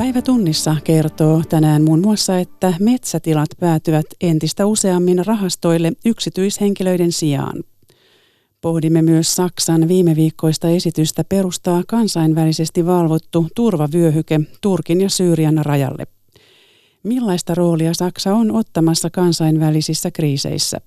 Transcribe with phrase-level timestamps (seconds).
[0.00, 7.64] Päivä tunnissa kertoo tänään muun muassa, että metsätilat päätyvät entistä useammin rahastoille yksityishenkilöiden sijaan.
[8.60, 16.06] Pohdimme myös Saksan viime viikkoista esitystä perustaa kansainvälisesti valvottu turvavyöhyke Turkin ja Syyrian rajalle.
[17.02, 20.80] Millaista roolia Saksa on ottamassa kansainvälisissä kriiseissä?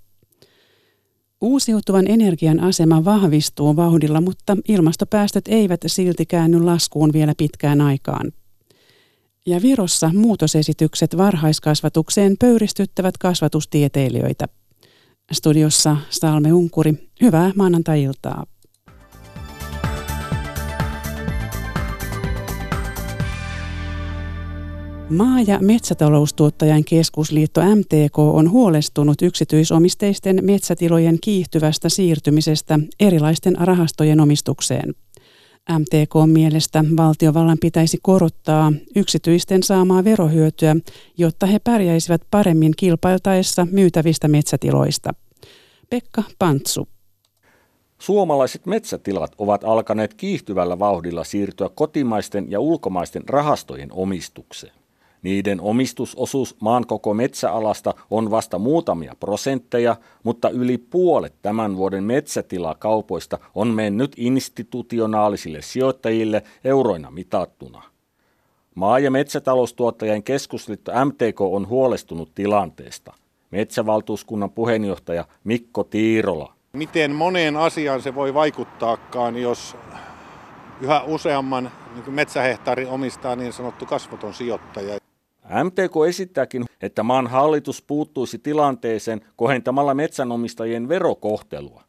[1.41, 8.32] Uusiutuvan energian asema vahvistuu vauhdilla, mutta ilmastopäästöt eivät silti käänny laskuun vielä pitkään aikaan.
[9.47, 14.46] Ja Virossa muutosesitykset varhaiskasvatukseen pöyristyttävät kasvatustieteilijöitä.
[15.32, 16.93] Studiossa Salme Unkuri.
[17.21, 18.46] Hyvää maanantai-iltaa.
[25.10, 34.94] Maa- ja metsätaloustuottajan keskusliitto MTK on huolestunut yksityisomisteisten metsätilojen kiihtyvästä siirtymisestä erilaisten rahastojen omistukseen.
[35.72, 40.75] MTK mielestä valtiovallan pitäisi korottaa yksityisten saamaa verohyötyä,
[41.17, 45.14] jotta he pärjäisivät paremmin kilpailtaessa myytävistä metsätiloista.
[45.89, 46.88] Pekka Pantsu.
[48.00, 54.83] Suomalaiset metsätilat ovat alkaneet kiihtyvällä vauhdilla siirtyä kotimaisten ja ulkomaisten rahastojen omistukseen.
[55.24, 63.40] Niiden omistusosuus maan koko metsäalasta on vasta muutamia prosentteja, mutta yli puolet tämän vuoden metsätilakaupoista
[63.56, 67.84] on mennyt institutionaalisille sijoittajille euroina mitattuna.
[68.76, 73.14] Maa- ja metsätaloustuottajien keskusliitto MTK on huolestunut tilanteesta.
[73.52, 76.54] Metsävaltuuskunnan puheenjohtaja Mikko Tiirola.
[76.74, 79.76] Miten moneen asiaan se voi vaikuttaakaan, jos
[80.82, 84.98] yhä useamman niin metsähehtaarin omistaa niin sanottu kasvoton sijoittaja.
[85.44, 91.83] MTK esittääkin, että maan hallitus puuttuisi tilanteeseen kohentamalla metsänomistajien verokohtelua.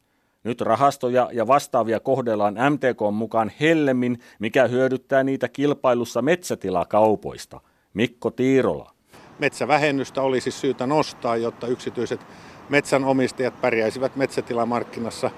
[0.45, 7.61] Nyt rahastoja ja vastaavia kohdellaan MTK mukaan hellemmin, mikä hyödyttää niitä kilpailussa metsätilakaupoista.
[7.95, 8.91] Mikko Tiirola.
[9.39, 12.21] Metsävähennystä olisi syytä nostaa, jotta yksityiset
[12.69, 15.31] metsänomistajat pärjäisivät metsätilamarkkinassa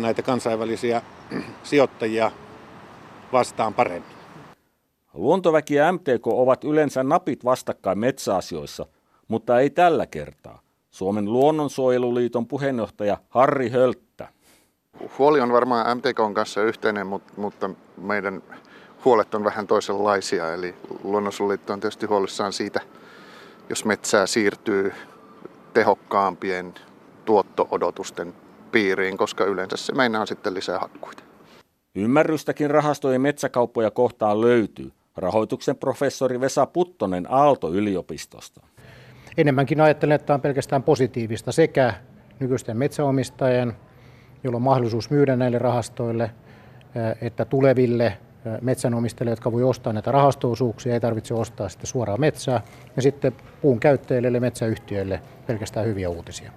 [0.00, 1.02] näitä kansainvälisiä
[1.62, 2.30] sijoittajia
[3.32, 4.13] vastaan paremmin.
[5.14, 8.86] Luontoväki ja MTK ovat yleensä napit vastakkain metsäasioissa,
[9.28, 10.60] mutta ei tällä kertaa.
[10.90, 14.28] Suomen luonnonsuojeluliiton puheenjohtaja Harri Hölttä.
[15.18, 18.42] Huoli on varmaan MTK kanssa yhteinen, mutta meidän
[19.04, 20.54] huolet on vähän toisenlaisia.
[20.54, 20.74] Eli
[21.04, 22.80] luonnonsuojeluliitto on tietysti huolissaan siitä,
[23.68, 24.92] jos metsää siirtyy
[25.74, 26.74] tehokkaampien
[27.24, 28.34] tuotto-odotusten
[28.72, 31.22] piiriin, koska yleensä se meinaa sitten lisää hakkuita.
[31.94, 38.66] Ymmärrystäkin rahastojen metsäkauppoja kohtaan löytyy rahoituksen professori Vesa Puttonen Aalto-yliopistosta.
[39.36, 41.94] Enemmänkin ajattelen, että tämä on pelkästään positiivista sekä
[42.40, 43.72] nykyisten metsäomistajien,
[44.44, 46.30] jolla on mahdollisuus myydä näille rahastoille,
[47.20, 48.18] että tuleville
[48.60, 52.60] metsänomistajille, jotka voi ostaa näitä rahastoosuuksia, ei tarvitse ostaa sitten suoraan metsää,
[52.96, 53.32] ja sitten
[53.62, 56.52] puun käyttäjille eli metsäyhtiöille pelkästään hyviä uutisia.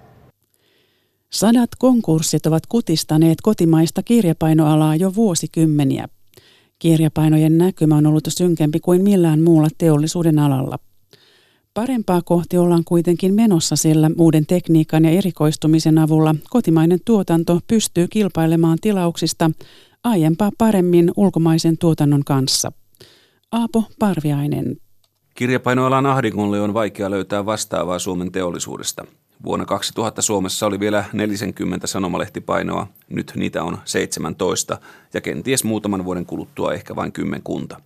[1.30, 6.08] Sadat konkurssit ovat kutistaneet kotimaista kirjapainoalaa jo vuosikymmeniä.
[6.78, 10.78] Kirjapainojen näkymä on ollut synkempi kuin millään muulla teollisuuden alalla.
[11.74, 18.78] Parempaa kohti ollaan kuitenkin menossa, sillä uuden tekniikan ja erikoistumisen avulla kotimainen tuotanto pystyy kilpailemaan
[18.80, 19.50] tilauksista
[20.04, 22.72] aiempaa paremmin ulkomaisen tuotannon kanssa.
[23.52, 24.76] Aapo Parviainen.
[25.34, 29.04] Kirjapainoalan ahdingolle on vaikea löytää vastaavaa Suomen teollisuudesta.
[29.44, 34.78] Vuonna 2000 Suomessa oli vielä 40 sanomalehtipainoa, nyt niitä on 17
[35.14, 37.80] ja kenties muutaman vuoden kuluttua ehkä vain kymmenkunta.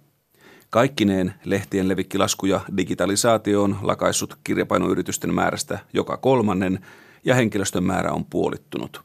[0.71, 6.79] Kaikkineen lehtien levikkilasku ja digitalisaatio on lakaissut kirjapainoyritysten määrästä joka kolmannen
[7.25, 9.01] ja henkilöstön määrä on puolittunut.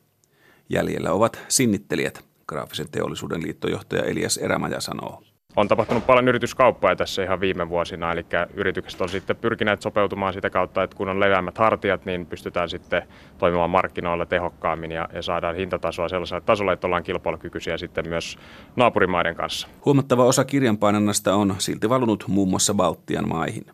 [0.70, 5.27] Jäljellä ovat sinnittelijät, graafisen teollisuuden liittojohtaja Elias Erämaja sanoo
[5.58, 10.50] on tapahtunut paljon yrityskauppaa tässä ihan viime vuosina, eli yritykset on sitten pyrkineet sopeutumaan sitä
[10.50, 13.04] kautta, että kun on leveämmät hartiat, niin pystytään sitten
[13.38, 18.38] toimimaan markkinoilla tehokkaammin ja, ja saadaan hintatasoa sellaisella tasolla, että ollaan kilpailukykyisiä sitten myös
[18.76, 19.68] naapurimaiden kanssa.
[19.86, 23.66] Huomattava osa kirjanpainannasta on silti valunut muun muassa Baltian maihin.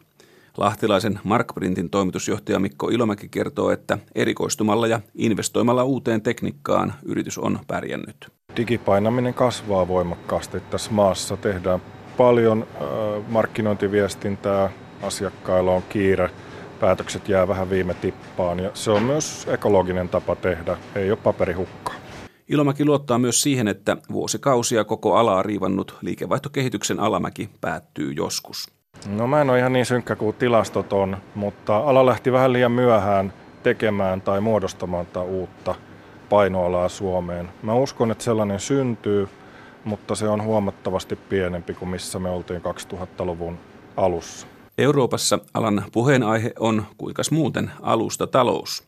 [0.57, 8.27] Lahtilaisen Markprintin toimitusjohtaja Mikko Ilomäki kertoo, että erikoistumalla ja investoimalla uuteen tekniikkaan yritys on pärjännyt.
[8.57, 11.37] Digipainaminen kasvaa voimakkaasti tässä maassa.
[11.37, 11.81] Tehdään
[12.17, 12.67] paljon
[13.29, 14.69] markkinointiviestintää,
[15.01, 16.29] asiakkailla on kiire,
[16.79, 21.95] päätökset jää vähän viime tippaan ja se on myös ekologinen tapa tehdä, ei ole paperihukkaa.
[22.47, 28.71] Ilomäki luottaa myös siihen, että vuosikausia koko alaa riivannut liikevaihtokehityksen alamäki päättyy joskus.
[29.07, 32.71] No mä en ole ihan niin synkkä kuin tilastot on, mutta ala lähti vähän liian
[32.71, 33.33] myöhään
[33.63, 35.75] tekemään tai muodostamaan tätä uutta
[36.29, 37.49] painoalaa Suomeen.
[37.63, 39.27] Mä uskon, että sellainen syntyy,
[39.85, 43.57] mutta se on huomattavasti pienempi kuin missä me oltiin 2000-luvun
[43.97, 44.47] alussa.
[44.77, 48.83] Euroopassa alan puheenaihe on kuinkas muuten alusta talous.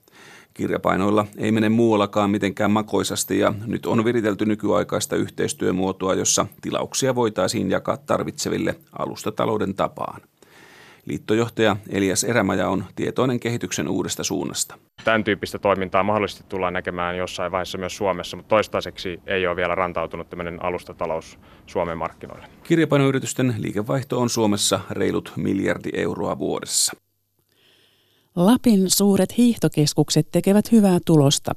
[0.53, 7.71] Kirjapainoilla ei mene muuallakaan mitenkään makoisasti ja nyt on viritelty nykyaikaista yhteistyömuotoa, jossa tilauksia voitaisiin
[7.71, 10.21] jakaa tarvitseville alustatalouden tapaan.
[11.05, 14.77] Liittojohtaja Elias Erämaja on tietoinen kehityksen uudesta suunnasta.
[15.03, 19.75] Tämän tyyppistä toimintaa mahdollisesti tullaan näkemään jossain vaiheessa myös Suomessa, mutta toistaiseksi ei ole vielä
[19.75, 22.47] rantautunut tämmöinen alustatalous Suomen markkinoille.
[22.63, 26.93] Kirjapainoyritysten liikevaihto on Suomessa reilut miljardi euroa vuodessa.
[28.35, 31.51] Lapin suuret hiihtokeskukset tekevät hyvää tulosta.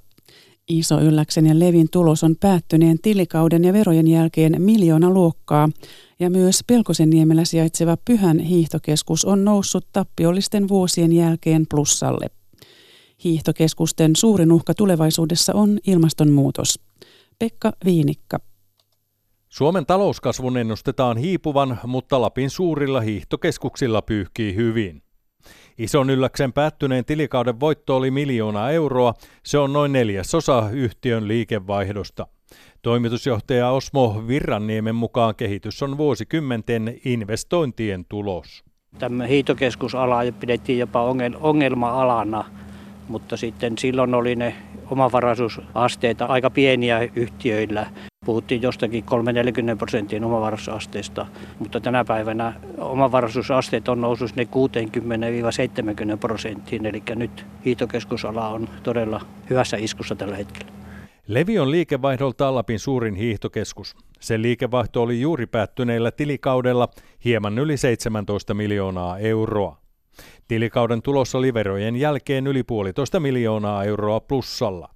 [0.68, 5.68] Iso Ylläksen ja Levin tulos on päättyneen tilikauden ja verojen jälkeen miljoona luokkaa,
[6.20, 12.26] ja myös Pelkosenniemellä sijaitseva Pyhän hiihtokeskus on noussut tappiollisten vuosien jälkeen plussalle.
[13.24, 16.80] Hiihtokeskusten suurin uhka tulevaisuudessa on ilmastonmuutos.
[17.38, 18.38] Pekka Viinikka.
[19.48, 25.02] Suomen talouskasvun ennustetaan hiipuvan, mutta Lapin suurilla hiihtokeskuksilla pyyhkii hyvin.
[25.78, 29.14] Ison ylläksen päättyneen tilikauden voitto oli miljoona euroa.
[29.42, 32.26] Se on noin neljäsosa yhtiön liikevaihdosta.
[32.82, 38.64] Toimitusjohtaja Osmo Virranniemen mukaan kehitys on vuosikymmenten investointien tulos.
[38.98, 41.02] Tämä hiitokeskusala pidettiin jopa
[41.40, 42.44] ongelma-alana,
[43.08, 44.56] mutta sitten silloin oli ne
[44.90, 47.86] omavaraisuusasteita aika pieniä yhtiöillä.
[48.24, 49.04] Puhuttiin jostakin
[49.74, 51.26] 3-40 prosentin omavaraisuusasteesta,
[51.58, 54.44] mutta tänä päivänä omavaraisuusasteet on noussut ne
[56.14, 59.20] 60-70 prosenttiin, eli nyt hiitokeskusala on todella
[59.50, 60.72] hyvässä iskussa tällä hetkellä.
[61.26, 63.96] Levi on liikevaihdolta Lapin suurin hiihtokeskus.
[64.20, 66.88] Sen liikevaihto oli juuri päättyneellä tilikaudella
[67.24, 69.87] hieman yli 17 miljoonaa euroa.
[70.48, 74.88] Tilikauden tulos oli verojen jälkeen yli puolitoista miljoonaa euroa plussalla.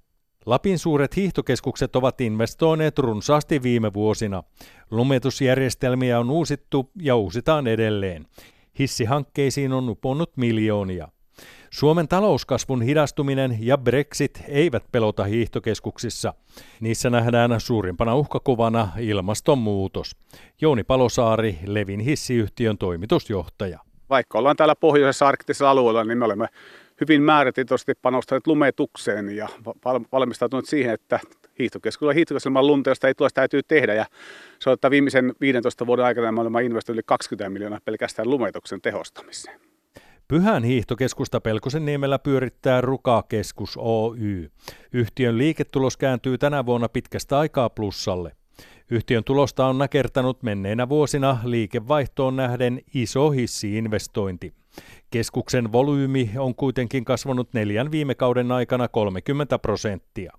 [0.45, 4.43] Lapin suuret hiihtokeskukset ovat investoineet runsaasti viime vuosina.
[4.91, 8.25] Lumetusjärjestelmiä on uusittu ja uusitaan edelleen.
[8.79, 11.07] Hissihankkeisiin on uponnut miljoonia.
[11.69, 16.33] Suomen talouskasvun hidastuminen ja Brexit eivät pelota hiihtokeskuksissa.
[16.79, 20.15] Niissä nähdään suurimpana uhkakuvana ilmastonmuutos.
[20.61, 23.79] Jouni Palosaari, Levin hissiyhtiön toimitusjohtaja.
[24.09, 26.47] Vaikka ollaan täällä pohjoisessa arktisella alueella, niin me olemme
[27.01, 29.47] hyvin määrätietoisesti panostaneet lumetukseen ja
[30.11, 31.19] valmistautuneet siihen, että
[31.59, 33.93] hiihtokeskuksella hiihtokeskuksella lunta, josta ei tule, täytyy tehdä.
[33.93, 34.05] Ja
[34.59, 38.81] se on, että viimeisen 15 vuoden aikana me olemme investoineet yli 20 miljoonaa pelkästään lumetuksen
[38.81, 39.59] tehostamiseen.
[40.27, 44.51] Pyhän hiihtokeskusta Pelkosen niemellä pyörittää Ruka-keskus Oy.
[44.93, 48.31] Yhtiön liiketulos kääntyy tänä vuonna pitkästä aikaa plussalle.
[48.91, 54.53] Yhtiön tulosta on nakertanut menneinä vuosina liikevaihtoon nähden iso hissi-investointi.
[55.11, 60.33] Keskuksen volyymi on kuitenkin kasvanut neljän viime kauden aikana 30 prosenttia.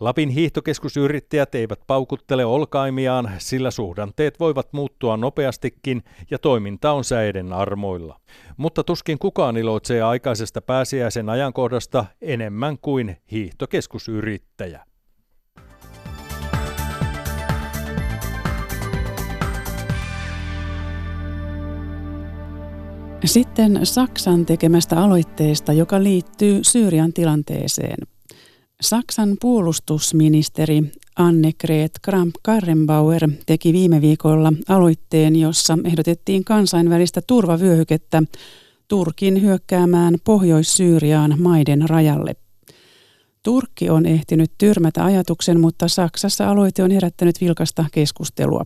[0.00, 8.20] Lapin hiihtokeskusyrittäjät eivät paukuttele olkaimiaan, sillä suhdanteet voivat muuttua nopeastikin ja toiminta on säiden armoilla.
[8.56, 14.84] Mutta tuskin kukaan iloitsee aikaisesta pääsiäisen ajankohdasta enemmän kuin hiihtokeskusyrittäjä.
[23.24, 28.06] Sitten Saksan tekemästä aloitteesta, joka liittyy Syyrian tilanteeseen.
[28.80, 30.82] Saksan puolustusministeri
[31.16, 38.22] Anne-Gret Kramp-Karrenbauer teki viime viikolla aloitteen, jossa ehdotettiin kansainvälistä turvavyöhykettä
[38.88, 42.36] Turkin hyökkäämään Pohjois-Syyriaan maiden rajalle.
[43.42, 48.64] Turkki on ehtinyt tyrmätä ajatuksen, mutta Saksassa aloite on herättänyt vilkasta keskustelua.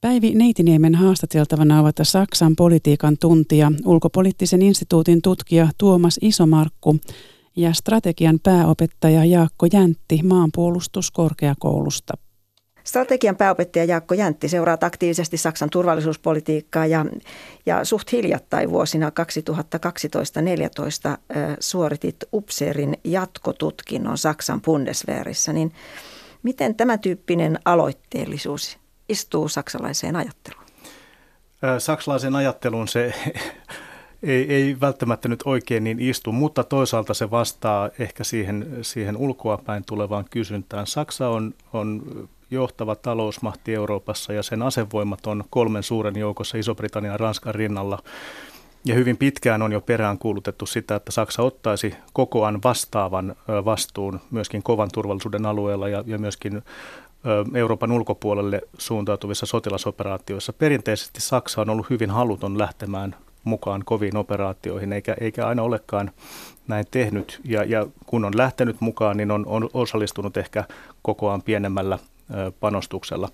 [0.00, 6.96] Päivi Neitiniemen haastateltavana ovat Saksan politiikan tuntija, ulkopoliittisen instituutin tutkija Tuomas Isomarkku
[7.56, 12.14] ja strategian pääopettaja Jaakko Jäntti maanpuolustuskorkeakoulusta.
[12.84, 17.06] Strategian pääopettaja Jaakko Jäntti seuraa aktiivisesti Saksan turvallisuuspolitiikkaa ja,
[17.66, 19.12] ja suht hiljattain vuosina 2012-2014
[21.60, 25.52] suoritit Upseerin jatkotutkinnon Saksan Bundeswehrissa.
[25.52, 25.72] Niin
[26.42, 28.78] miten tämä tyyppinen aloitteellisuus
[29.08, 30.64] istuu saksalaiseen ajatteluun?
[31.78, 33.14] Saksalaisen ajatteluun se
[34.22, 39.84] ei, ei välttämättä nyt oikein niin istu, mutta toisaalta se vastaa ehkä siihen, siihen ulkoapäin
[39.86, 40.86] tulevaan kysyntään.
[40.86, 42.02] Saksa on, on
[42.50, 48.02] johtava talousmahti Euroopassa ja sen asevoimat on kolmen suuren joukossa Iso-Britannian ja Ranskan rinnalla.
[48.84, 54.62] Ja hyvin pitkään on jo perään kuulutettu sitä, että Saksa ottaisi kokoaan vastaavan vastuun myöskin
[54.62, 56.62] kovan turvallisuuden alueella ja, ja myöskin
[57.54, 60.52] Euroopan ulkopuolelle suuntautuvissa sotilasoperaatioissa.
[60.52, 66.10] Perinteisesti Saksa on ollut hyvin haluton lähtemään mukaan koviin operaatioihin, eikä, eikä aina olekaan
[66.68, 67.40] näin tehnyt.
[67.44, 70.64] Ja, ja kun on lähtenyt mukaan, niin on, on osallistunut ehkä
[71.02, 71.98] kokoaan pienemmällä
[72.34, 73.28] ö, panostuksella.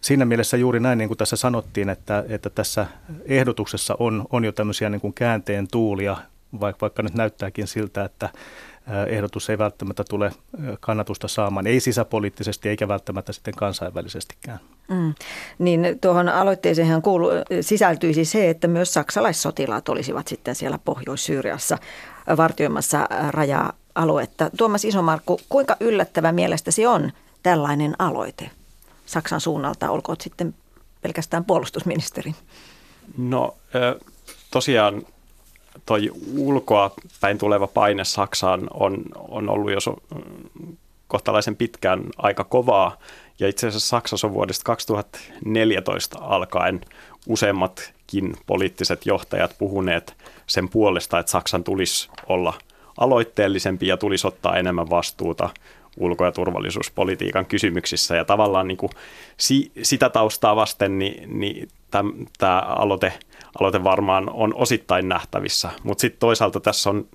[0.00, 2.86] siinä mielessä juuri näin, niin kuin tässä sanottiin, että, että tässä
[3.24, 6.16] ehdotuksessa on, on jo tämmöisiä niin kuin käänteen tuulia,
[6.60, 8.28] vaikka, vaikka nyt näyttääkin siltä, että
[9.06, 10.32] ehdotus ei välttämättä tule
[10.80, 14.60] kannatusta saamaan, ei sisäpoliittisesti eikä välttämättä sitten kansainvälisestikään.
[14.88, 15.14] Mm.
[15.58, 17.28] Niin tuohon aloitteeseen kuulu,
[17.60, 21.78] sisältyisi se, että myös saksalaissotilaat olisivat sitten siellä Pohjois-Syyriassa
[22.36, 24.50] vartioimassa raja-aluetta.
[24.58, 27.12] Tuomas Isomarkku, kuinka yllättävä mielestäsi on
[27.42, 28.50] tällainen aloite
[29.06, 30.54] Saksan suunnalta, olkoon sitten
[31.02, 32.34] pelkästään puolustusministeri?
[33.16, 33.56] No
[34.50, 35.02] tosiaan
[35.86, 36.90] toi ulkoa
[37.20, 38.96] päin tuleva paine Saksaan on,
[39.28, 39.96] on ollut jo so,
[41.08, 42.96] kohtalaisen pitkään aika kovaa.
[43.38, 46.80] Ja itse asiassa Saksassa on vuodesta 2014 alkaen
[47.26, 50.14] useimmatkin poliittiset johtajat puhuneet
[50.46, 52.54] sen puolesta, että Saksan tulisi olla
[52.96, 55.50] aloitteellisempi ja tulisi ottaa enemmän vastuuta
[55.96, 58.16] ulko- ja turvallisuuspolitiikan kysymyksissä.
[58.16, 58.90] Ja tavallaan niin kuin
[59.36, 61.68] si, sitä taustaa vasten niin, niin
[62.38, 63.12] tämä aloite,
[63.60, 65.70] aloite varmaan on osittain nähtävissä.
[65.82, 67.08] Mutta sitten toisaalta tässä on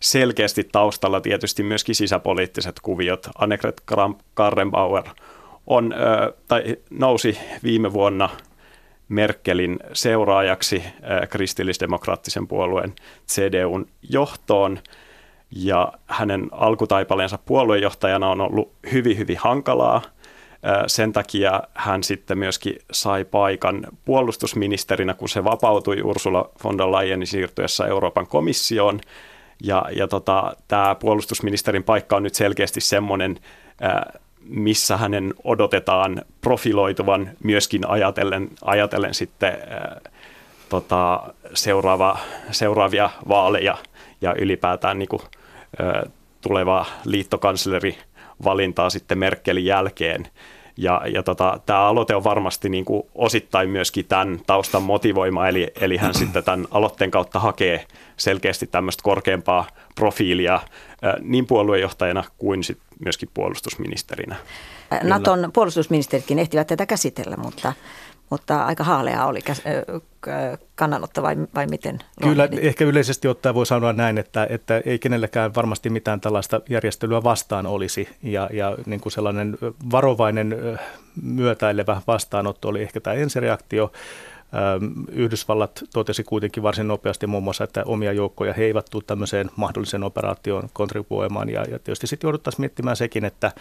[0.00, 3.26] selkeästi taustalla tietysti myöskin sisäpoliittiset kuviot.
[3.38, 3.82] Annegret
[4.34, 5.04] Karrenbauer
[5.66, 5.94] on,
[6.48, 8.28] tai nousi viime vuonna
[9.08, 10.84] Merkelin seuraajaksi
[11.30, 12.92] kristillisdemokraattisen puolueen
[13.28, 14.78] CDUn johtoon–
[15.50, 20.02] ja hänen alkutaipaleensa puoluejohtajana on ollut hyvin, hyvin hankalaa.
[20.86, 27.26] Sen takia hän sitten myöskin sai paikan puolustusministerinä, kun se vapautui Ursula von der Leyenin
[27.26, 29.00] siirtyessä Euroopan komissioon.
[29.62, 33.38] Ja, ja tota, tämä puolustusministerin paikka on nyt selkeästi semmoinen,
[34.44, 39.58] missä hänen odotetaan profiloituvan myöskin ajatellen, ajatellen sitten
[40.68, 41.22] tota,
[41.54, 42.18] seuraava,
[42.50, 43.76] seuraavia vaaleja
[44.20, 45.22] ja ylipäätään niin kuin,
[46.40, 47.98] tuleva liittokansleri
[48.44, 50.28] valintaa sitten Merkelin jälkeen.
[50.76, 55.72] Ja, ja tota, tämä aloite on varmasti niin kuin osittain myöskin tämän taustan motivoima, eli,
[55.80, 57.86] eli hän sitten tämän aloitteen kautta hakee
[58.16, 60.60] selkeästi tämmöistä korkeampaa profiilia
[61.20, 64.36] niin puoluejohtajana kuin sit myöskin puolustusministerinä.
[65.02, 67.72] Naton puolustusministeritkin ehtivät tätä käsitellä, mutta
[68.30, 69.40] mutta aika haalea oli
[70.74, 71.98] kannanotto vai, vai miten?
[72.22, 77.22] Kyllä, ehkä yleisesti ottaen voi sanoa näin, että, että ei kenelläkään varmasti mitään tällaista järjestelyä
[77.22, 79.58] vastaan olisi ja, ja niin kuin sellainen
[79.92, 80.56] varovainen
[81.22, 83.92] myötäilevä vastaanotto oli ehkä tämä ensireaktio.
[85.12, 90.02] Yhdysvallat totesi kuitenkin varsin nopeasti muun muassa, että omia joukkoja he eivät tule tämmöiseen mahdolliseen
[90.04, 93.52] operaatioon kontribuoimaan ja, ja tietysti sitten jouduttaisiin miettimään sekin, että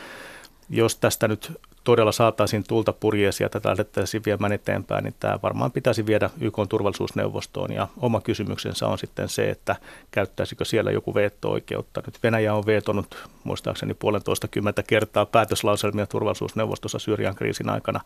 [0.70, 1.60] jos tästä nyt
[1.90, 6.56] todella saataisiin tulta purjeesi ja tätä lähdettäisiin viemään eteenpäin, niin tämä varmaan pitäisi viedä YK
[6.70, 7.74] turvallisuusneuvostoon.
[7.74, 9.76] Ja oma kysymyksensä on sitten se, että
[10.12, 12.02] käyttäisikö siellä joku veto-oikeutta.
[12.06, 18.00] Nyt Venäjä on vetonut muistaakseni puolentoista kymmentä kertaa päätöslauselmia turvallisuusneuvostossa Syyrian kriisin aikana.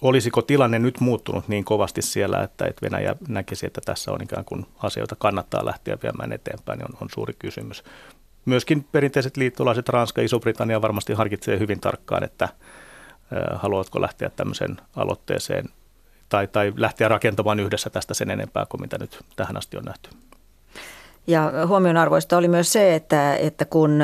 [0.00, 4.44] Olisiko tilanne nyt muuttunut niin kovasti siellä, että, että Venäjä näkisi, että tässä on ikään
[4.44, 7.84] kuin asioita kannattaa lähteä viemään eteenpäin, niin on, on suuri kysymys
[8.44, 12.48] myöskin perinteiset liittolaiset, Ranska Iso-Britannia varmasti harkitsee hyvin tarkkaan, että
[13.54, 15.64] haluatko lähteä tämmöiseen aloitteeseen
[16.28, 20.10] tai, tai lähteä rakentamaan yhdessä tästä sen enempää kuin mitä nyt tähän asti on nähty.
[21.26, 24.00] Ja huomionarvoista oli myös se, että, että kun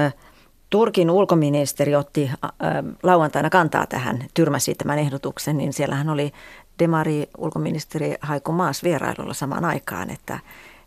[0.70, 2.30] Turkin ulkoministeri otti
[3.02, 6.32] lauantaina kantaa tähän, tyrmäsi tämän ehdotuksen, niin siellähän oli
[6.78, 10.38] Demari ulkoministeri Haiku Maas vierailulla samaan aikaan, että,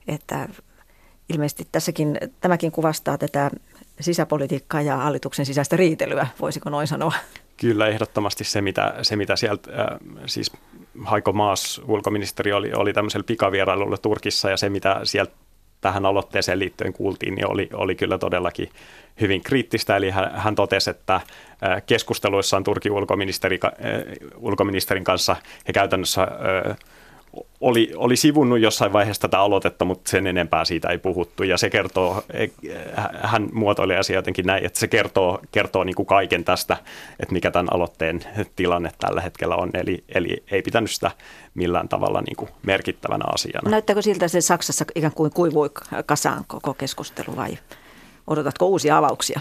[0.08, 0.50] että
[1.29, 3.51] ilmeisesti tässäkin, tämäkin kuvastaa tätä
[4.00, 7.13] sisäpolitiikkaa ja hallituksen sisäistä riitelyä, voisiko noin sanoa?
[7.59, 10.51] Kyllä, ehdottomasti se, mitä, se, mitä sieltä, äh, siis
[11.05, 15.33] Haiko Maas, ulkoministeri, oli, oli tämmöisellä pikavierailulla Turkissa ja se, mitä sieltä
[15.81, 18.69] tähän aloitteeseen liittyen kuultiin, niin oli, oli kyllä todellakin
[19.21, 19.97] hyvin kriittistä.
[19.97, 21.23] Eli hän, hän totesi, että äh,
[21.85, 23.71] keskusteluissaan Turkin ulkoministeri, äh,
[24.37, 25.35] ulkoministerin kanssa
[25.67, 26.77] he käytännössä äh,
[27.62, 31.43] oli, oli sivunnut jossain vaiheessa tätä aloitetta, mutta sen enempää siitä ei puhuttu.
[31.43, 32.24] Ja se kertoo,
[33.21, 36.77] hän muotoili asia jotenkin näin, että se kertoo, kertoo niin kuin kaiken tästä,
[37.19, 38.19] että mikä tämän aloitteen
[38.55, 39.69] tilanne tällä hetkellä on.
[39.74, 41.12] Eli, eli ei pitänyt sitä
[41.53, 43.69] millään tavalla niin kuin merkittävänä asiana.
[43.69, 45.69] Näyttääkö siltä se Saksassa ikään kuin kuivui
[46.05, 47.57] kasaan koko keskustelu vai
[48.27, 49.39] odotatko uusia avauksia?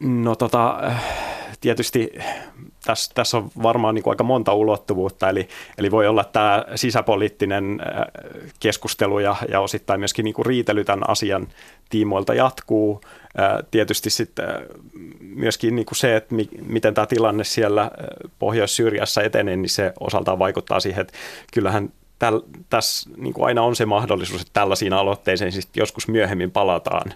[0.00, 0.80] No tota,
[1.60, 2.12] tietysti
[2.84, 5.48] tässä, tässä on varmaan niin kuin aika monta ulottuvuutta, eli,
[5.78, 8.04] eli voi olla tämä sisäpoliittinen äh,
[8.60, 11.48] keskustelu ja, ja osittain myöskin niin kuin riitely tämän asian
[11.90, 13.00] tiimoilta jatkuu.
[13.40, 14.54] Äh, tietysti sitten äh,
[15.20, 17.90] myöskin niin kuin se, että mi, miten tämä tilanne siellä
[18.38, 21.14] Pohjois-Syyriassa etenee, niin se osaltaan vaikuttaa siihen, että
[21.52, 22.40] kyllähän täl,
[22.70, 27.14] tässä niin kuin aina on se mahdollisuus, että tällaisiin aloitteisiin siis joskus myöhemmin palataan.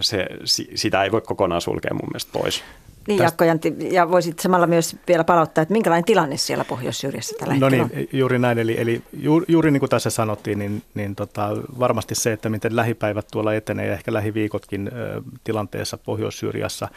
[0.00, 0.26] Se,
[0.74, 2.64] sitä ei voi kokonaan sulkea mun mielestä pois.
[3.08, 7.54] Niin, Jaakko Jantti, ja voisit samalla myös vielä palauttaa, että minkälainen tilanne siellä Pohjois-Syyriassa tällä
[7.58, 8.58] No niin, juuri näin.
[8.58, 12.76] Eli, eli juuri, juuri niin kuin tässä sanottiin, niin, niin tota, varmasti se, että miten
[12.76, 16.88] lähipäivät tuolla etenee ja ehkä lähiviikotkin ö, tilanteessa Pohjois-Syyriassa.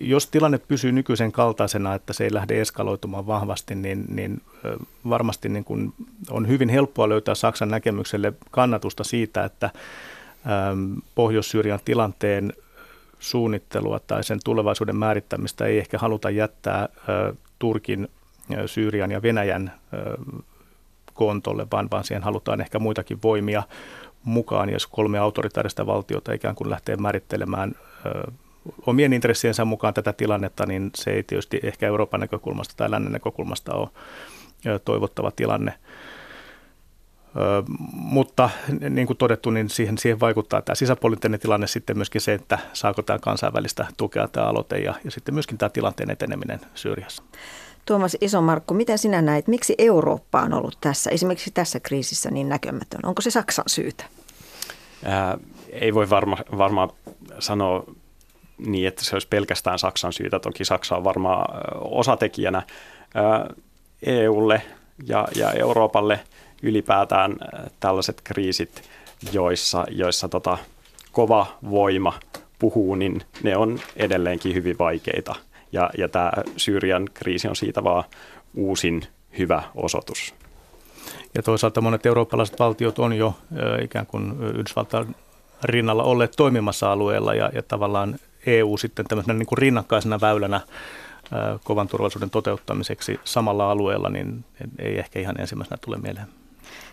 [0.00, 4.76] Jos tilanne pysyy nykyisen kaltaisena, että se ei lähde eskaloitumaan vahvasti, niin, niin ö,
[5.08, 5.92] varmasti niin kuin
[6.30, 9.70] on hyvin helppoa löytää Saksan näkemykselle kannatusta siitä, että
[11.14, 12.52] Pohjois-Syyrian tilanteen
[13.18, 16.88] suunnittelua tai sen tulevaisuuden määrittämistä ei ehkä haluta jättää
[17.58, 18.08] Turkin,
[18.66, 19.72] Syyrian ja Venäjän
[21.14, 23.62] kontolle, vaan, vaan siihen halutaan ehkä muitakin voimia
[24.24, 27.74] mukaan, jos kolme autoritaarista valtiota ikään kuin lähtee määrittelemään
[28.86, 33.74] omien intressiensä mukaan tätä tilannetta, niin se ei tietysti ehkä Euroopan näkökulmasta tai lännen näkökulmasta
[33.74, 33.88] ole
[34.84, 35.74] toivottava tilanne
[37.92, 38.50] mutta
[38.90, 43.02] niin kuin todettu, niin siihen, siihen vaikuttaa tämä sisäpoliittinen tilanne, sitten myöskin se, että saako
[43.02, 47.22] tämä kansainvälistä tukea tämä aloite ja, ja sitten myöskin tämä tilanteen eteneminen Syyriassa.
[47.86, 53.00] Tuomas Isomarkku, miten sinä näet, miksi Eurooppa on ollut tässä, esimerkiksi tässä kriisissä niin näkymätön?
[53.02, 54.04] Onko se Saksan syytä?
[55.04, 55.38] Ää,
[55.72, 56.90] ei voi varma, varmaan
[57.38, 57.84] sanoa
[58.58, 60.38] niin, että se olisi pelkästään Saksan syytä.
[60.38, 62.62] Toki Saksa on varmaan osatekijänä
[63.14, 63.50] ää,
[64.06, 64.62] EUlle
[65.06, 66.20] ja, ja Euroopalle–
[66.62, 68.82] ylipäätään äh, tällaiset kriisit,
[69.32, 70.58] joissa, joissa tota,
[71.12, 72.12] kova voima
[72.58, 75.34] puhuu, niin ne on edelleenkin hyvin vaikeita.
[75.72, 78.04] Ja, ja tämä Syyrian kriisi on siitä vaan
[78.54, 79.02] uusin
[79.38, 80.34] hyvä osoitus.
[81.34, 85.16] Ja toisaalta monet eurooppalaiset valtiot on jo äh, ikään kuin Yhdysvaltain
[85.64, 90.62] rinnalla olleet toimimassa alueella ja, ja tavallaan EU sitten tämmöisenä niin kuin rinnakkaisena väylänä äh,
[91.64, 94.44] kovan turvallisuuden toteuttamiseksi samalla alueella, niin
[94.78, 96.26] ei ehkä ihan ensimmäisenä tule mieleen.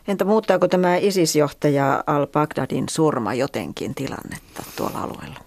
[0.07, 5.39] Entä muuttaako tämä ISIS-johtaja al-Baghdadin surma jotenkin tilannetta tuolla alueella?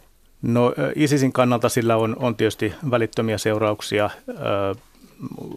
[0.43, 4.11] No ISISin kannalta sillä on, on tietysti välittömiä seurauksia.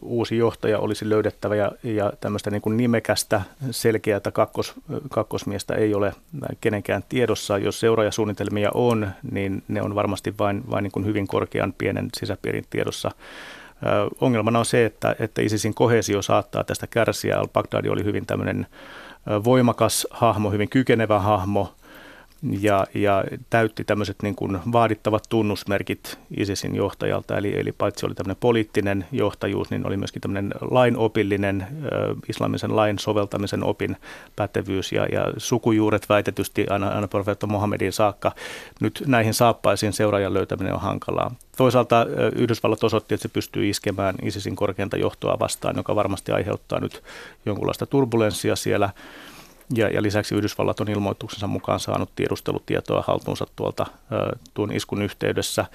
[0.02, 4.74] uusi johtaja olisi löydettävä ja, ja tämmöistä niin kuin nimekästä, selkeää kakkos,
[5.10, 6.14] kakkosmiestä ei ole
[6.62, 7.58] kenenkään tiedossa.
[7.58, 12.66] Jos seuraajasuunnitelmia on, niin ne on varmasti vain, vain niin kuin hyvin korkean pienen sisäpiirin
[12.70, 13.12] tiedossa.
[14.22, 17.40] Ongelmana on se, että, että ISISin kohesio saattaa tästä kärsiä.
[17.40, 18.68] Al-Baghdadi oli hyvin tämmöinen
[19.44, 21.76] voimakas hahmo, hyvin kykenevä hahmo,
[22.60, 22.88] ja,
[23.50, 27.38] täytti tämmöiset niin kuin vaadittavat tunnusmerkit ISISin johtajalta.
[27.38, 31.68] Eli, eli paitsi oli tämmöinen poliittinen johtajuus, niin oli myöskin tämmöinen lainopillinen,
[32.30, 33.98] islamisen lain soveltamisen opin
[34.36, 38.32] pätevyys ja, ja sukujuuret väitetysti aina, aina profeetta Mohammedin saakka.
[38.80, 41.36] Nyt näihin saappaisiin seuraajan löytäminen on hankalaa.
[41.58, 47.04] Toisaalta Yhdysvallat osoitti, että se pystyy iskemään ISISin korkeinta johtoa vastaan, joka varmasti aiheuttaa nyt
[47.46, 48.90] jonkunlaista turbulenssia siellä.
[49.76, 53.86] Ja, ja lisäksi Yhdysvallat on ilmoituksensa mukaan saanut tiedustelutietoa haltuunsa tuolta
[54.54, 55.66] tuon iskun yhteydessä,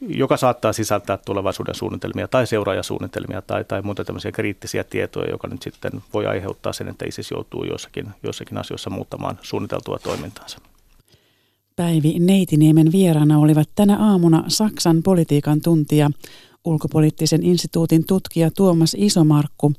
[0.00, 5.62] joka saattaa sisältää tulevaisuuden suunnitelmia tai seuraajasuunnitelmia tai, tai muita tämmöisiä kriittisiä tietoja, joka nyt
[5.62, 10.58] sitten voi aiheuttaa sen, että ISIS joutuu joissakin, joissakin asioissa muuttamaan suunniteltua toimintaansa.
[11.76, 16.10] Päivi Neitiniemen vieraana olivat tänä aamuna Saksan politiikan tuntija,
[16.64, 19.72] ulkopoliittisen instituutin tutkija Tuomas Isomarkku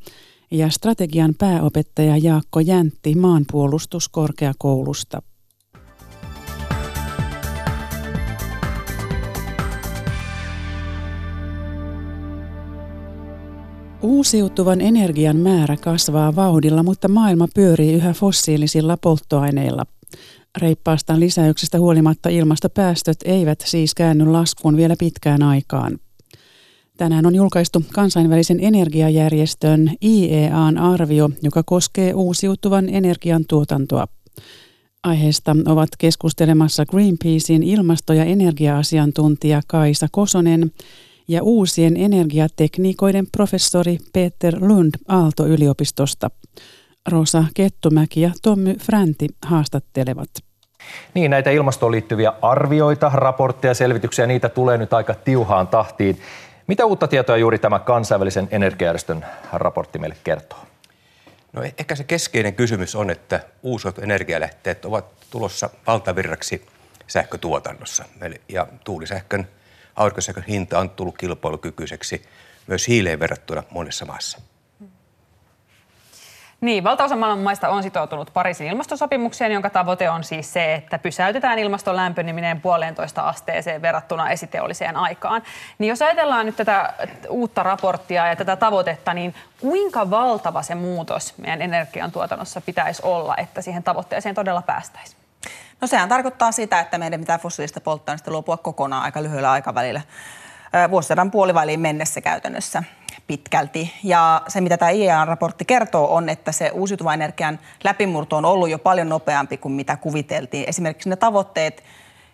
[0.52, 5.22] ja strategian pääopettaja Jaakko Jäntti maanpuolustuskorkeakoulusta.
[14.02, 19.86] Uusiutuvan energian määrä kasvaa vauhdilla, mutta maailma pyörii yhä fossiilisilla polttoaineilla.
[20.58, 26.00] Reippaasta lisäyksestä huolimatta ilmastopäästöt eivät siis käänny laskuun vielä pitkään aikaan.
[27.00, 34.08] Tänään on julkaistu kansainvälisen energiajärjestön IEAn arvio, joka koskee uusiutuvan energian tuotantoa.
[35.04, 40.72] Aiheesta ovat keskustelemassa Greenpeacein ilmasto- ja energia-asiantuntija Kaisa Kosonen
[41.28, 46.30] ja uusien energiatekniikoiden professori Peter Lund Aalto-yliopistosta.
[47.10, 50.30] Rosa Kettumäki ja Tommy Fränti haastattelevat.
[51.14, 56.18] Niin, näitä ilmastoon liittyviä arvioita, raportteja, selvityksiä, niitä tulee nyt aika tiuhaan tahtiin.
[56.70, 60.60] Mitä uutta tietoa juuri tämä kansainvälisen energiajärjestön raportti meille kertoo?
[61.54, 66.66] No e- ehkä se keskeinen kysymys on, että uusiut energialähteet ovat tulossa valtavirraksi
[67.08, 68.06] sähkötuotannossa.
[68.22, 69.48] Eli, ja tuulisähkön,
[69.96, 72.26] aurinkosähkön hinta on tullut kilpailukykyiseksi
[72.68, 74.42] myös hiileen verrattuna monessa maassa.
[76.62, 81.60] Niin, valtaosa maailman maista on sitoutunut Pariisin ilmastosopimukseen, jonka tavoite on siis se, että pysäytetään
[81.60, 85.44] ilmaston lämpeneminen puolentoista asteeseen verrattuna esiteolliseen aikaan.
[85.78, 86.94] Niin jos ajatellaan nyt tätä
[87.30, 93.62] uutta raporttia ja tätä tavoitetta, niin kuinka valtava se muutos meidän energiantuotannossa pitäisi olla, että
[93.62, 95.20] siihen tavoitteeseen todella päästäisiin?
[95.82, 100.02] No sehän tarkoittaa sitä, että meidän pitää fossiilista polttoaineista luopua kokonaan aika lyhyellä aikavälillä.
[100.92, 102.84] vuosisadan puoliväliin mennessä käytännössä
[103.30, 103.94] pitkälti.
[104.04, 108.80] Ja se, mitä tämä IEA-raportti kertoo, on, että se uusiutuvan energian läpimurto on ollut jo
[108.80, 110.66] paljon nopeampi kuin mitä kuviteltiin.
[110.68, 111.84] Esimerkiksi ne tavoitteet,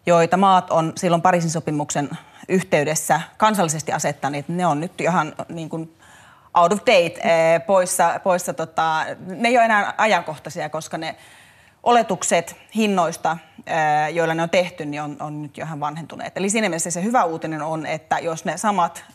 [0.05, 2.09] joita maat on silloin Pariisin sopimuksen
[2.49, 5.97] yhteydessä kansallisesti asettaneet, ne on nyt ihan niin kuin
[6.53, 7.19] out of date,
[7.67, 11.15] poissa, poissa tota, ne ei ole enää ajankohtaisia, koska ne
[11.85, 13.37] oletukset hinnoista,
[14.13, 16.37] joilla ne on tehty, niin on, on nyt jo ihan vanhentuneet.
[16.37, 19.05] Eli siinä mielessä se hyvä uutinen on, että jos ne samat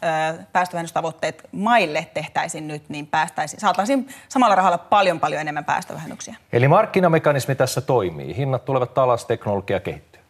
[0.52, 6.36] päästövähennystavoitteet maille tehtäisiin nyt, niin päästäisiin, saataisiin samalla rahalla paljon paljon enemmän päästövähennyksiä.
[6.52, 8.36] Eli markkinamekanismi tässä toimii.
[8.36, 10.22] Hinnat tulevat alas, teknologia kehittyy.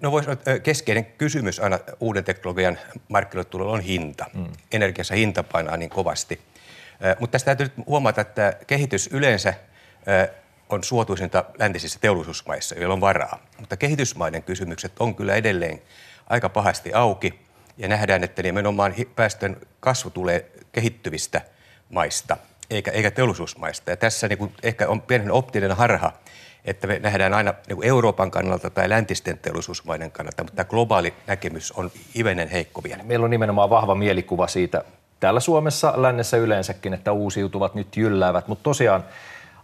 [0.00, 0.30] No voisi
[0.62, 4.24] keskeinen kysymys aina uuden teknologian markkinoille tulolla on hinta.
[4.34, 4.46] Mm.
[4.72, 6.40] Energiassa hinta painaa niin kovasti.
[7.20, 9.54] Mutta tästä täytyy huomata, että kehitys yleensä
[10.68, 13.38] on suotuisinta läntisissä teollisuusmaissa, joilla on varaa.
[13.60, 15.82] Mutta kehitysmaiden kysymykset on kyllä edelleen
[16.26, 17.40] aika pahasti auki
[17.78, 21.40] ja nähdään, että nimenomaan päästön kasvu tulee kehittyvistä
[21.90, 22.36] maista
[22.70, 23.90] eikä, eikä teollisuusmaista.
[23.90, 26.12] Ja tässä niin kuin ehkä on pienen optinen harha,
[26.64, 31.72] että me nähdään aina niin Euroopan kannalta tai läntisten teollisuusmaiden kannalta, mutta tämä globaali näkemys
[31.72, 33.02] on hivenen heikko vielä.
[33.02, 34.84] Meillä on nimenomaan vahva mielikuva siitä
[35.20, 39.04] täällä Suomessa, lännessä yleensäkin, että uusiutuvat nyt jylläävät, mutta tosiaan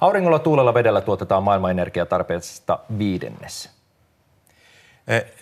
[0.05, 3.71] Auringolla, tuulella, vedellä tuotetaan maailman energiatarpeesta viidennes.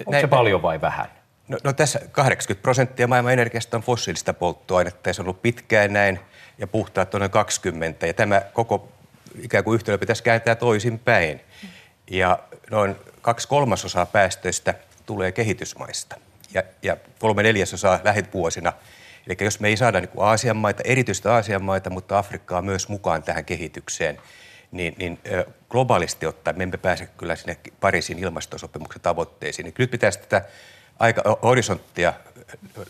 [0.01, 1.07] Onko Näin, se paljon vai vähän?
[1.48, 5.92] No, no tässä 80 prosenttia maailman energiasta on fossiilista polttoainetta ja se on ollut pitkään
[5.92, 6.20] näin
[6.59, 8.88] ja puhtaat on noin 20 ja tämä koko
[9.42, 11.40] ikään kuin yhtälö pitäisi kääntää toisinpäin.
[12.11, 12.38] Ja
[12.70, 14.75] noin kaksi kolmasosaa päästöistä
[15.07, 16.16] tulee kehitysmaista
[16.55, 18.72] ja, ja kolme neljäsosaa lähivuosina.
[19.27, 23.22] Eli jos me ei saada niin Aasian maita, erityisesti Aasian maita, mutta Afrikkaa myös mukaan
[23.22, 24.18] tähän kehitykseen,
[24.72, 25.18] niin, niin
[25.68, 29.64] globaalisti ottaen me emme pääse kyllä sinne Pariisin ilmastosopimuksen tavoitteisiin.
[29.64, 30.44] Niin nyt pitäisi tätä
[30.98, 32.12] aika horisonttia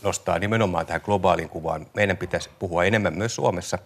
[0.03, 1.87] nostaa nimenomaan tähän globaaliin kuvaan.
[1.93, 3.79] Meidän pitäisi puhua enemmän myös Suomessa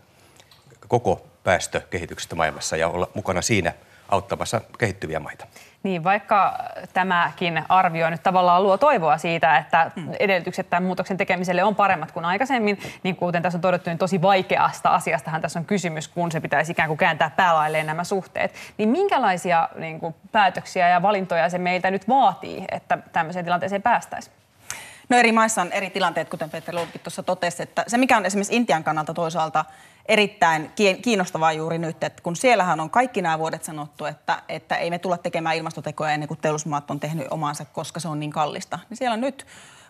[0.88, 3.74] koko päästökehityksestä maailmassa ja olla mukana siinä
[4.10, 5.48] auttamassa kehittyviä maita.
[5.88, 6.60] Niin, vaikka
[6.94, 12.26] tämäkin arvio nyt tavallaan luo toivoa siitä, että edellytykset tämän muutoksen tekemiselle on paremmat kuin
[12.26, 16.40] aikaisemmin, niin kuten tässä on todettu, niin tosi vaikeasta asiastahan tässä on kysymys, kun se
[16.40, 18.54] pitäisi ikään kuin kääntää päälailleen nämä suhteet.
[18.78, 24.36] Niin minkälaisia niin kuin, päätöksiä ja valintoja se meiltä nyt vaatii, että tämmöiseen tilanteeseen päästäisiin?
[25.10, 28.26] No eri maissa on eri tilanteet, kuten Peter Lundkin tuossa totesi, että se mikä on
[28.26, 29.66] esimerkiksi Intian kannalta toisaalta
[30.08, 34.90] erittäin kiinnostavaa juuri nyt, että kun siellähän on kaikki nämä vuodet sanottu, että, että ei
[34.90, 38.80] me tulla tekemään ilmastotekoja ennen kuin teollisuusmaat on tehnyt omansa, koska se on niin kallista.
[38.90, 39.46] Niin siellä on nyt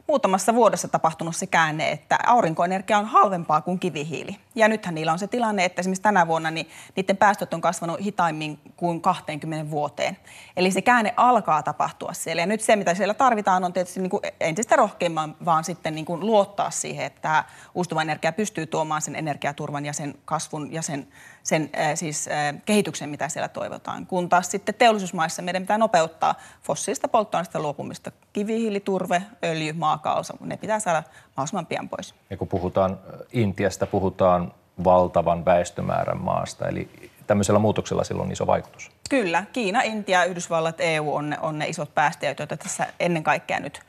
[0.08, 4.38] muutamassa vuodessa tapahtunut se käänne, että aurinkoenergia on halvempaa kuin kivihiili.
[4.58, 8.00] Ja nythän niillä on se tilanne, että esimerkiksi tänä vuonna niin niiden päästöt on kasvanut
[8.02, 10.18] hitaimmin kuin 20 vuoteen.
[10.58, 12.42] Eli se käänne alkaa tapahtua siellä.
[12.42, 16.06] Ja nyt se, mitä siellä tarvitaan, on tietysti niin kuin entistä rohkeamman, vaan sitten niin
[16.06, 17.44] kuin luottaa siihen, että
[17.76, 21.08] uusiutuva energia pystyy tuomaan sen energiaturvan ja sen kasvun ja sen
[21.48, 24.06] sen äh, siis äh, kehityksen, mitä siellä toivotaan.
[24.06, 28.12] Kun taas sitten teollisuusmaissa meidän pitää nopeuttaa fossiilista polttoaineista luopumista.
[28.34, 31.04] Kivihiili, turve, öljy, maakaasu, ne pitää saada
[31.38, 32.16] mahdollisimman pian pois.
[32.30, 33.00] Ja kun puhutaan
[33.34, 36.90] Intiasta, puhutaan valtavan väestömäärän maasta, eli
[37.28, 38.92] tämmöisellä muutoksella sillä on iso vaikutus.
[39.10, 43.60] Kyllä, Kiina, Intia, Yhdysvallat, EU on ne, on ne isot päästäjät, joita tässä ennen kaikkea
[43.60, 43.82] nyt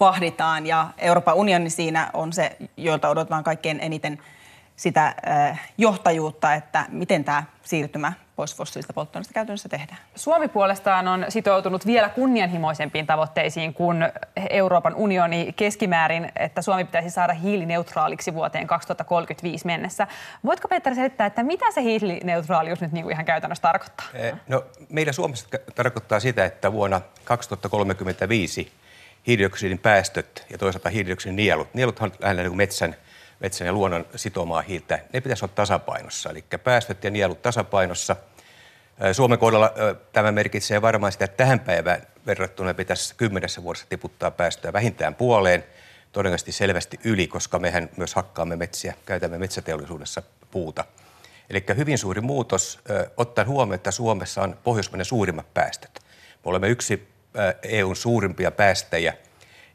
[0.00, 0.66] vahditaan.
[0.66, 4.18] Ja Euroopan unioni siinä on se, joilta odotetaan kaikkein eniten
[4.82, 5.14] sitä
[5.78, 9.98] johtajuutta, että miten tämä siirtymä pois fossiilista polttoaineista käytännössä tehdään.
[10.14, 13.96] Suomi puolestaan on sitoutunut vielä kunnianhimoisempiin tavoitteisiin kuin
[14.50, 20.06] Euroopan unioni keskimäärin, että Suomi pitäisi saada hiilineutraaliksi vuoteen 2035 mennessä.
[20.44, 24.06] Voitko Peter selittää, että mitä se hiilineutraalius nyt niin kuin ihan käytännössä tarkoittaa?
[24.48, 28.72] No, meillä Suomessa tarkoittaa sitä, että vuonna 2035
[29.26, 32.96] hiilidioksidin päästöt ja toisaalta hiilidioksidin nielut, nieluthan on lähinnä niin metsän
[33.42, 36.30] metsän ja luonnon sitomaa hiiltä, ne pitäisi olla tasapainossa.
[36.30, 38.16] Eli päästöt ja nielut tasapainossa.
[39.12, 39.72] Suomen kohdalla
[40.12, 45.64] tämä merkitsee varmaan sitä, että tähän päivään verrattuna pitäisi kymmenessä vuodessa tiputtaa päästöjä vähintään puoleen,
[46.12, 50.84] todennäköisesti selvästi yli, koska mehän myös hakkaamme metsiä, käytämme metsäteollisuudessa puuta.
[51.50, 52.80] Eli hyvin suuri muutos,
[53.16, 56.00] ottaen huomioon, että Suomessa on Pohjoismaiden suurimmat päästöt.
[56.44, 57.08] Me olemme yksi
[57.62, 59.14] EUn suurimpia päästäjiä–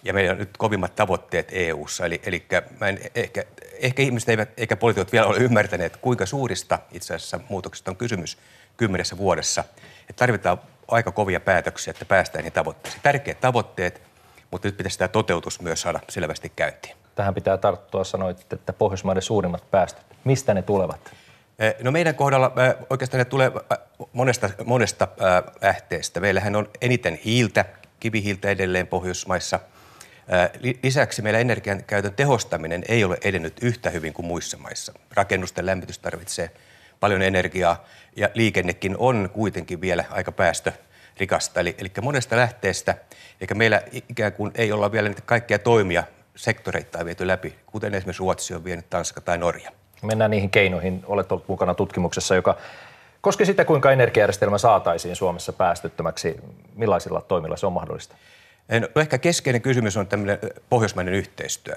[0.08, 2.06] ja meillä on nyt kovimmat tavoitteet EU-ssa.
[2.06, 2.46] Eli, eli
[2.80, 3.43] mä en, ehkä,
[3.80, 8.38] ehkä ihmiset eivät, eikä poliitikot vielä ole ymmärtäneet, kuinka suurista itse asiassa muutoksista on kysymys
[8.78, 9.63] kymmenessä vuodessa.
[10.10, 13.04] Että tarvitaan aika kovia päätöksiä, että päästään niihin tavoitteisiin.
[13.04, 14.02] Tärkeät tavoitteet,
[14.52, 16.96] mutta nyt pitäisi sitä toteutus myös saada selvästi käyntiin.
[17.15, 20.06] Tähän pitää tarttua, sanoit, että Pohjoismaiden suurimmat päästöt.
[20.24, 21.12] Mistä ne tulevat?
[21.60, 23.52] Eh, no meidän kohdalla eh, oikeastaan ne tulee
[24.13, 25.08] monesta, monesta
[25.62, 26.20] lähteestä.
[26.20, 27.65] Meillähän on eniten hiiltä,
[28.00, 29.60] kivihiiltä edelleen Pohjoismaissa–
[30.84, 34.94] Lisäksi meillä energian käytön tehostaminen ei ole edennyt yhtä hyvin kuin muissa maissa.
[35.13, 36.52] Rakennusten lämmitys tarvitsee
[37.00, 37.86] paljon energiaa
[38.16, 41.60] ja liikennekin on kuitenkin vielä aika päästörikasta.
[41.60, 42.96] Eli, eli monesta lähteestä,
[43.42, 46.04] eikä meillä ikään kuin ei olla vielä niitä kaikkia toimia
[46.36, 49.72] sektoreittain viety läpi, kuten esimerkiksi Ruotsi on vienyt, Tanska tai Norja.
[50.02, 51.04] Mennään niihin keinoihin.
[51.06, 52.58] Olet ollut mukana tutkimuksessa, joka
[53.22, 56.36] koski sitä, kuinka energiajärjestelmä saataisiin Suomessa päästöttömäksi.
[56.76, 58.16] Millaisilla toimilla se on mahdollista?
[58.69, 61.75] No ehkä keskeinen kysymys on tämmöinen pohjoismainen yhteistyö.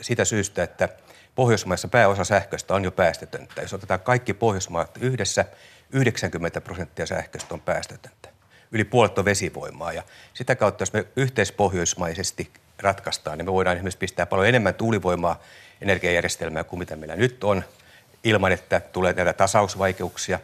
[0.00, 0.88] Sitä syystä, että
[1.34, 3.62] Pohjoismaissa pääosa sähköstä on jo päästötöntä.
[3.62, 5.44] Jos otetaan kaikki Pohjoismaat yhdessä,
[5.92, 8.28] 90 prosenttia sähköstä on päästötöntä.
[8.72, 10.02] Yli puolet on vesivoimaa ja
[10.34, 15.42] sitä kautta, jos me yhteispohjoismaisesti ratkaistaan, niin me voidaan esimerkiksi pistää paljon enemmän tuulivoimaa
[15.80, 17.64] energiajärjestelmää kuin mitä meillä nyt on,
[18.24, 20.38] ilman että tulee näitä tasausvaikeuksia.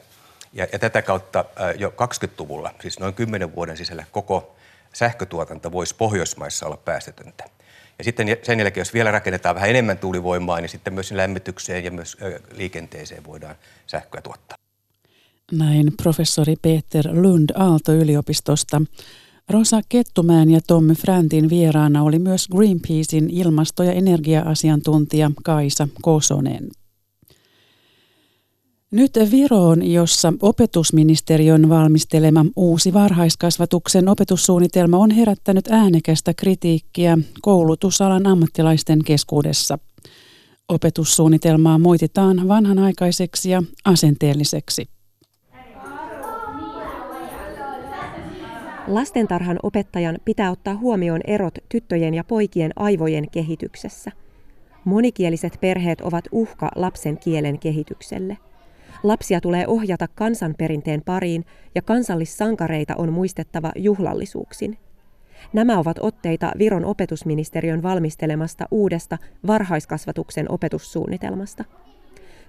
[0.53, 1.45] Ja, ja tätä kautta
[1.79, 4.57] jo 20-luvulla, siis noin 10 vuoden sisällä, koko
[4.93, 7.45] sähkötuotanto voisi Pohjoismaissa olla päästötöntä.
[7.99, 11.91] Ja sitten sen jälkeen, jos vielä rakennetaan vähän enemmän tuulivoimaa, niin sitten myös lämmitykseen ja
[11.91, 12.17] myös
[12.57, 13.55] liikenteeseen voidaan
[13.87, 14.59] sähköä tuottaa.
[15.53, 18.83] Näin professori Peter Lund Aalto-yliopistosta.
[19.51, 26.69] Rosa Kettumäen ja Tommy Fräntin vieraana oli myös Greenpeacein ilmasto- ja energia-asiantuntija Kaisa Kosonen.
[28.93, 39.79] Nyt Viroon, jossa opetusministeriön valmistelema uusi varhaiskasvatuksen opetussuunnitelma on herättänyt äänekästä kritiikkiä koulutusalan ammattilaisten keskuudessa.
[40.69, 44.87] Opetussuunnitelmaa moititaan vanhanaikaiseksi ja asenteelliseksi.
[48.87, 54.13] Lastentarhan opettajan pitää ottaa huomioon erot tyttöjen ja poikien aivojen kehityksessä.
[54.85, 58.37] Monikieliset perheet ovat uhka lapsen kielen kehitykselle.
[59.03, 64.79] Lapsia tulee ohjata kansanperinteen pariin ja kansallissankareita on muistettava juhlallisuuksin.
[65.53, 71.65] Nämä ovat otteita Viron opetusministeriön valmistelemasta uudesta varhaiskasvatuksen opetussuunnitelmasta.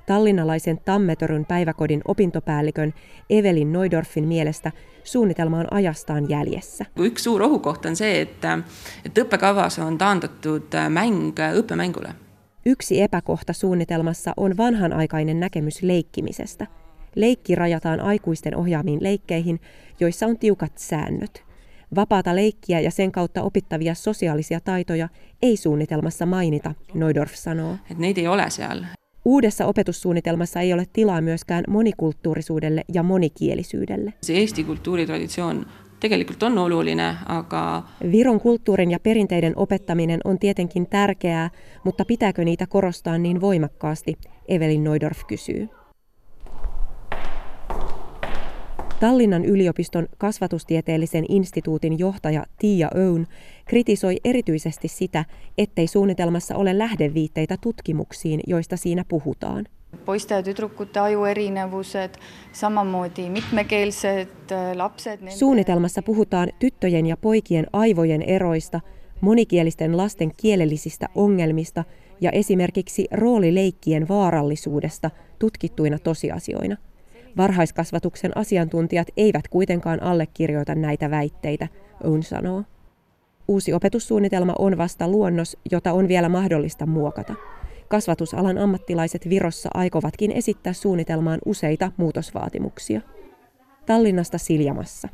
[0.06, 2.94] Tallinnalaisen Tammetöryn päiväkodin opintopäällikön
[3.30, 4.72] Evelin Neudorfin mielestä
[5.04, 6.86] suunnitelma on ajastaan jäljessä.
[6.98, 8.60] Yksi suur ohukoht on se, että,
[9.06, 12.23] että õppekavas on taandatud mäng õppemängule.
[12.66, 16.68] Yksi epäkohta suunnitelmassa on vanhanaikainen näkemys leikkimisestä.
[17.16, 19.60] Leikki rajataan aikuisten ohjaamiin leikkeihin,
[20.00, 21.44] joissa on tiukat säännöt.
[21.96, 25.10] Vapaata leikkiä ja sen kautta opittavia sosiaalisia taitoja
[25.42, 27.76] ei suunnitelmassa mainita, Neudorf sanoo.
[27.92, 28.84] Et neid ei ole seal.
[29.26, 34.14] Uudessa opetussuunnitelmassa ei ole tilaa myöskään monikulttuurisuudelle ja monikielisyydelle.
[34.22, 35.66] Se eesti kulttuuritraditsioon
[36.04, 37.84] tegelikult on oluline, aga...
[38.12, 41.50] Viron kulttuurin ja perinteiden opettaminen on tietenkin tärkeää,
[41.84, 45.70] mutta pitääkö niitä korostaa niin voimakkaasti, Evelin Neudorf kysyy.
[49.00, 53.28] Tallinnan yliopiston kasvatustieteellisen instituutin johtaja Tiia Oun
[53.66, 55.26] kritisoi erityisesti sitä,
[55.58, 59.66] ettei suunnitelmassa ole lähdeviitteitä tutkimuksiin, joista siinä puhutaan.
[60.06, 62.16] Poiste ja tüdrukute ajuerinevused,
[62.52, 65.30] samamoodi mitmekeelsed äh, lapsed.
[65.30, 68.80] Suunnitelmassa puhutaan tyttöjen ja poikien aivojen eroista,
[69.22, 71.84] monikielisten lasten kielellisistä ongelmista
[72.22, 76.78] ja esimerkiksi roolileikkien vaarallisuudesta tutkittuina tosiasioina.
[77.38, 81.68] Varhaiskasvatuksen asiantuntijat eivät kuitenkaan allekirjoita näitä väitteitä,
[82.04, 82.64] Oun sanoo.
[83.48, 87.36] Uusi opetussuunnitelma on vasta luonnos, jota on vielä mahdollista muokata.
[87.94, 93.02] Kasvatusalan ammattilaiset Virossa aikovatkin esittää suunnitelmaan useita muutosvaatimuksia.
[93.86, 95.10] Tallinnasta Siljamassa.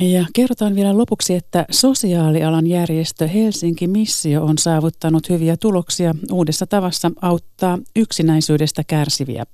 [0.00, 7.10] Ja kerrotaan vielä lopuksi, että sosiaalialan järjestö Helsinki Missio on saavuttanut hyviä tuloksia uudessa tavassa
[7.22, 9.44] auttaa yksinäisyydestä kärsiviä.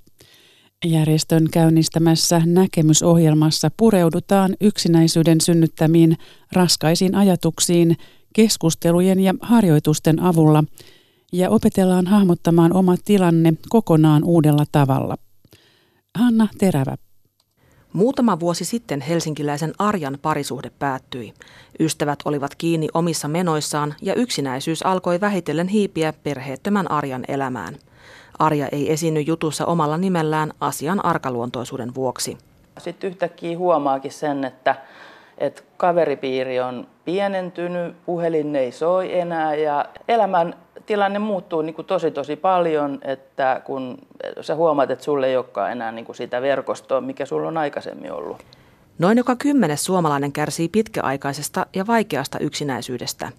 [0.85, 6.17] Järjestön käynnistämässä näkemysohjelmassa pureudutaan yksinäisyyden synnyttämiin
[6.51, 7.97] raskaisiin ajatuksiin
[8.33, 10.63] keskustelujen ja harjoitusten avulla
[11.33, 15.17] ja opetellaan hahmottamaan oma tilanne kokonaan uudella tavalla.
[16.17, 16.95] Hanna Terävä.
[17.93, 21.33] Muutama vuosi sitten helsinkiläisen Arjan parisuhde päättyi.
[21.79, 27.77] Ystävät olivat kiinni omissa menoissaan ja yksinäisyys alkoi vähitellen hiipiä perheettömän Arjan elämään.
[28.39, 32.37] Arja ei esiinny jutussa omalla nimellään asian arkaluontoisuuden vuoksi.
[32.77, 34.75] Sitten yhtäkkiä huomaakin sen, että,
[35.37, 42.11] että kaveripiiri on pienentynyt, puhelin ei soi enää ja elämän tilanne muuttuu niin kuin tosi
[42.11, 43.97] tosi paljon, että kun
[44.41, 48.11] sä huomaat, että sulle ei olekaan enää niin kuin sitä verkostoa, mikä sulla on aikaisemmin
[48.11, 48.43] ollut.
[48.99, 53.29] Noin joka kymmenes suomalainen kärsii pitkäaikaisesta ja vaikeasta yksinäisyydestä.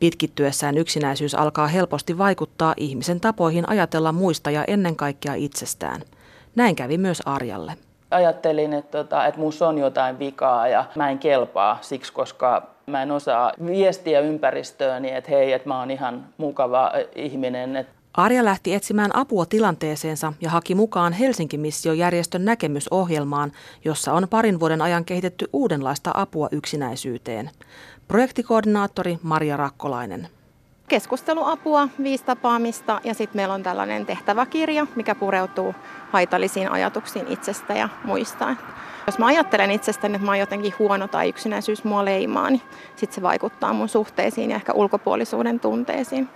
[0.00, 6.00] Pitkittyessään yksinäisyys alkaa helposti vaikuttaa ihmisen tapoihin ajatella muista ja ennen kaikkea itsestään.
[6.56, 7.72] Näin kävi myös Arjalle.
[8.14, 13.02] Ajattelin, että, tota, että minussa on jotain vikaa ja mä en kelpaa siksi, koska mä
[13.02, 17.86] en osaa viestiä ympäristööni, että hei, että mä oon ihan mukava ihminen.
[18.14, 23.52] Arja lähti etsimään apua tilanteeseensa ja haki mukaan Helsinki-missiojärjestön näkemysohjelmaan,
[23.84, 27.50] jossa on parin vuoden ajan kehitetty uudenlaista apua yksinäisyyteen.
[28.08, 30.28] Projektikoordinaattori Maria Rakkolainen
[30.88, 35.74] keskusteluapua, viisi tapaamista ja sitten meillä on tällainen tehtäväkirja, mikä pureutuu
[36.12, 38.56] haitallisiin ajatuksiin itsestä ja muista.
[39.06, 42.62] Jos mä ajattelen itsestäni, että mä oon jotenkin huono tai yksinäisyys mua leimaa, niin
[42.96, 46.28] sitten se vaikuttaa mun suhteisiin ja ehkä ulkopuolisuuden tunteisiin.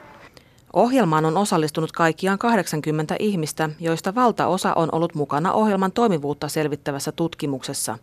[0.73, 7.99] Ohjelmaan on osallistunut kaikkiaan 80 ihmistä, joista valtaosa on ollut mukana ohjelman toimivuutta selvittävässä tutkimuksessa.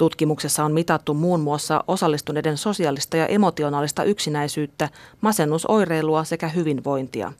[0.00, 4.88] Tutkimuksessa on mitattu muun muassa osallistuneiden sosiaalista ja emotionaalista yksinäisyyttä,
[5.20, 7.32] masennusoireilua sekä hyvinvointia.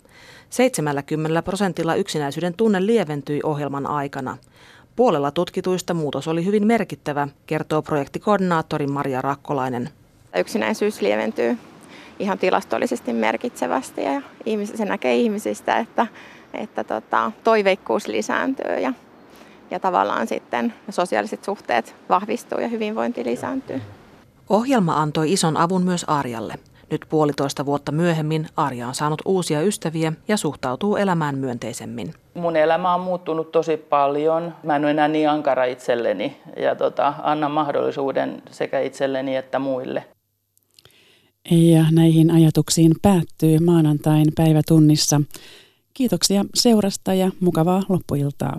[0.51, 4.37] 70 prosentilla yksinäisyyden tunne lieventyi ohjelman aikana.
[4.97, 9.91] Puolella tutkituista muutos oli hyvin merkittävä, kertoo projektikoordinaattori Maria Rakkolainen.
[10.37, 11.59] Yksinäisyys lieventyy
[12.19, 14.23] ihan tilastollisesti merkitsevästi ja
[14.75, 16.07] se näkee ihmisistä, että,
[16.55, 18.93] että tota, toiveikkuus lisääntyy ja
[19.71, 23.81] ja tavallaan sitten sosiaaliset suhteet vahvistuu ja hyvinvointi lisääntyy.
[24.49, 26.55] Ohjelma antoi ison avun myös Arjalle.
[26.91, 32.15] Nyt puolitoista vuotta myöhemmin Arja on saanut uusia ystäviä ja suhtautuu elämään myönteisemmin.
[32.35, 34.55] Mun elämä on muuttunut tosi paljon.
[34.63, 40.05] Mä en ole enää niin ankara itselleni ja tota, annan mahdollisuuden sekä itselleni että muille.
[41.51, 45.21] Ja näihin ajatuksiin päättyy maanantain päivätunnissa.
[45.95, 48.57] Kiitoksia seurasta ja mukavaa loppuiltaa.